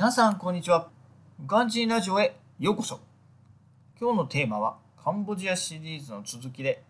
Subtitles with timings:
[0.00, 0.88] 皆さんこんにちは。
[1.44, 3.00] ガンジーラジオへようこそ。
[4.00, 6.82] 今日のテーマはカンボジアシリーズの続きで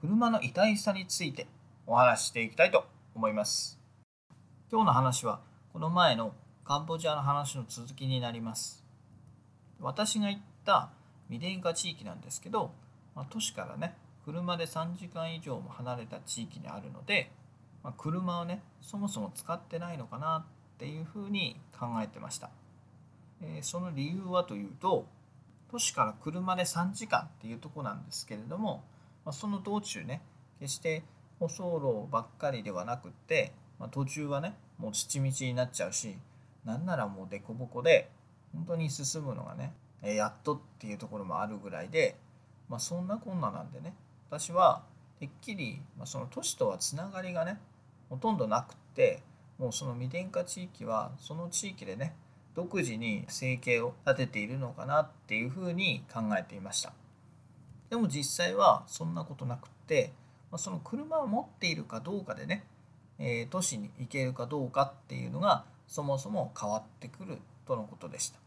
[0.00, 1.48] 車の痛いさについて
[1.86, 3.78] お話ししていきたいと思います。
[4.72, 5.40] 今日の話は
[5.74, 6.32] この前の
[6.64, 8.82] カンボジアの話の続きになります。
[9.78, 10.88] 私が行った
[11.28, 12.72] ミデンカ地域なんですけど、
[13.14, 13.94] まあ、都市からね
[14.24, 17.30] 車で3時間以上も離れた地域にあるので、
[17.84, 20.46] まあ、車をねそもそも使ってないのかな
[20.76, 22.50] っていうふうに考えてました、
[23.42, 25.06] えー、その理由はというと
[25.70, 28.84] 都市から車で3時間っていうとこなんですけれども、
[29.24, 30.22] まあ、その道中ね
[30.60, 31.02] 決して
[31.40, 36.16] 舗装路ばっかりではなくって、まあ、途中はねもう土道になっちゃうし
[36.64, 38.10] なんならもう凸凹で
[38.52, 39.72] 本当に進むのがね、
[40.02, 42.16] え、やっとっていうところもあるぐらいで、
[42.68, 43.94] まあ、そんなこんななんでね
[44.30, 44.82] 私は
[45.18, 47.58] てっきり、まあ、その都市とはつながりがね
[48.08, 49.22] ほとんどなくって
[49.58, 52.14] もうその未電化地域はその地域でね
[52.54, 56.92] 独自に生計を立てているのかなっていうふうに考えていました。
[57.90, 60.12] でも実際はそんなことなくって
[60.56, 62.64] その車を持っているかどうかでね
[63.50, 68.38] 都市に行けるかどうかっていうのがそもそも変わってくるとのことでした。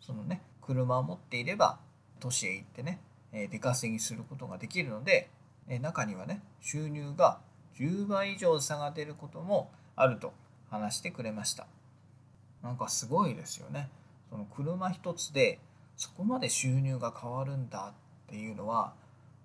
[0.00, 1.78] そのね車を持っていれば
[2.20, 3.00] 都市へ行ってね
[3.32, 5.30] 出稼ぎすることができるので
[5.80, 7.40] 中にはね収入が
[7.78, 10.32] 10倍以上差が出ることもあると。
[10.74, 11.66] 話してくれました。
[12.62, 13.88] なんかすごいですよね。
[14.30, 15.60] その車一つで
[15.96, 17.92] そこまで収入が変わるんだ
[18.26, 18.94] っていうのは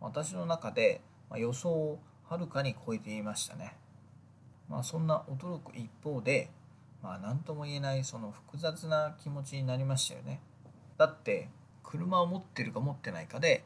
[0.01, 1.01] 私の中で
[1.35, 3.75] 予想をはるかに超えていましたね。
[4.67, 6.49] まあそんな驚く一方で
[7.03, 10.41] まあ何とも言えないその複雑な気持ちになりましたよね。
[10.97, 11.49] だって
[11.83, 13.63] 車を持ってるか持ってないかで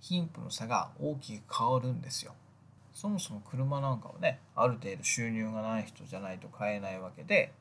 [0.00, 2.34] 貧富の差が大きく変わるんですよ。
[2.94, 7.52] そもそも車なんかはねある程度収入がない人じゃないと買えないわけで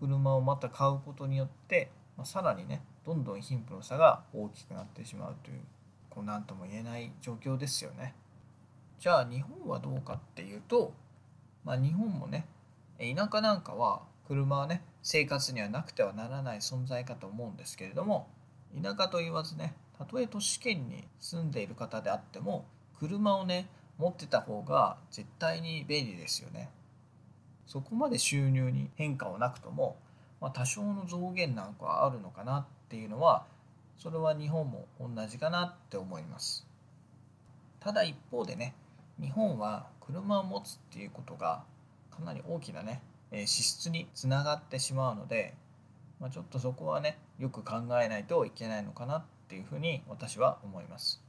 [0.00, 5.60] 車をまた買うことによって、まあ、さらにねどんどん貧富の差が大きくなってしまうという
[6.10, 8.14] こう何とも言えない状況ですよね。
[8.98, 10.92] じゃあ日本はどうかっていうと、
[11.64, 12.46] まあ、日本もね
[12.98, 18.28] 田舎なんかは車はね生活にはなくてはならない存在かと思うんですけれども
[18.80, 22.66] 田舎と言わずねたとえ都市圏に住んでいる方であっても
[22.98, 23.68] 車をね
[23.98, 26.70] 持ってた方が絶対に便利ですよね。
[27.66, 29.96] そこまで収入に変化はなくとも、
[30.40, 33.46] まあ、多少の増減なんかはあるのかなっていうのは
[33.96, 36.66] それは日本も同じかなって思います。
[37.80, 38.74] ただ一方でね
[39.20, 41.64] 日本は車を持つっていうことが
[42.10, 43.02] かなり大きなね
[43.46, 45.54] 支出につながってしまうので、
[46.20, 51.22] まあ、ちょっとそこはねよく考えないといけないのかなっていうふうに私は思います。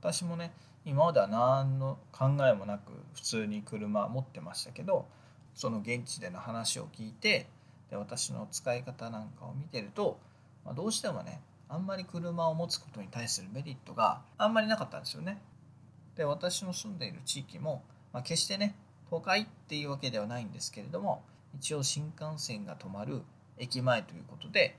[0.00, 0.52] 私もね
[0.84, 5.06] 今までは何の考えもなく普通に車持ってましたけど
[5.54, 7.48] その現地での話を聞いて
[7.90, 10.18] で私の使い方なんかを見てると、
[10.64, 15.42] まあ、どうしてもねあんまり車を持つことに対するメリットがあんまりなかったんですよね。
[16.14, 17.82] で私の住んでいる地域も、
[18.12, 18.76] まあ、決してね
[19.10, 21.22] 都会っていうわけではないんですけれども
[21.54, 23.22] 一応新幹線が止まる
[23.58, 24.78] 駅前ということで、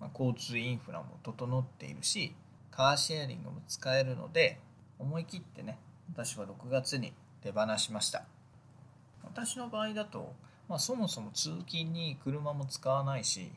[0.00, 2.34] まあ、交通インフラも整っているし
[2.76, 4.58] カーシェアリングも使えるので
[4.98, 5.78] 思い切ってね
[6.12, 8.24] 私は6月に手放しました。
[9.22, 10.32] 私の場合だと、
[10.68, 13.50] まあ、そもそも通勤に車も使わないし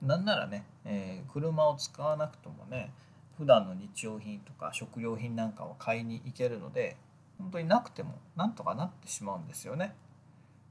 [0.00, 2.92] なんならね、えー、車を使わなくともね
[3.38, 6.96] 普段の日用品とか食料品なんかを買いに行けるので
[7.38, 9.94] 本当になくてもなんとかなってしまうんですよね。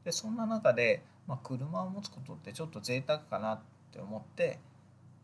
[0.06, 3.59] でそんな中で、まあ、車を持つことってちょっと贅沢かなっ
[3.92, 4.59] て思って、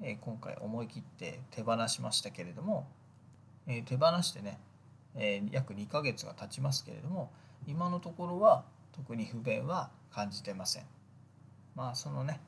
[0.02, 2.88] え、今回思い切って手放しましたけれども、
[3.68, 4.60] え、手放してね
[5.16, 7.32] え、約2ヶ月が経ちますけれども
[7.66, 10.84] 今のところは特に不便は感じてません。
[11.76, 12.40] まあそのね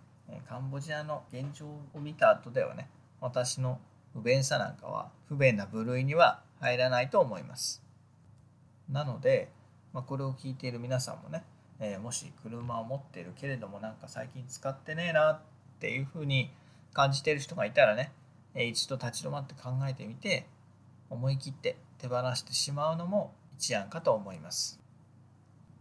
[0.47, 2.89] カンボジアの現状を見た後ではね。
[3.19, 3.79] 私の
[4.13, 7.81] 不便さなんかは不便な部類には入らないと思います。
[8.89, 9.51] なので、
[9.91, 11.43] まあ、これを聞いている皆さんもね、
[11.79, 15.39] え、もし車を持っているけれどもなんか最近使ってねえなっ
[15.79, 16.51] ていうふうに
[16.93, 18.11] 感じてる人がいたらね、
[18.55, 20.47] 一度立ち止まって考えてみて
[21.09, 24.79] 思い切って手放してしまうのも一案かと思います。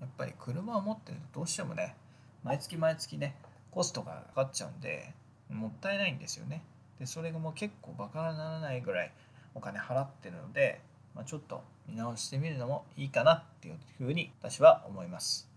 [0.00, 1.97] やっぱり車を持ってるとどうしてもね
[2.44, 3.37] 毎月毎月ね
[3.70, 5.14] コストがかかっちゃうんで
[5.50, 6.62] もったいないんですよね。
[6.99, 9.12] でそれがもう結構バカにならないぐらい
[9.55, 10.81] お金払ってるので、
[11.14, 15.49] まあ、ちょっと見直してみるのもいいかなっていうふうに私は思います。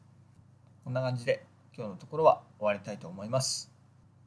[0.83, 3.71] こんな感じで今日のところは終わりたいと思います。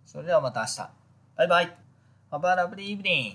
[0.04, 1.01] それではまた明日。
[1.42, 1.76] バイバイ
[2.30, 3.30] Have a lovely evening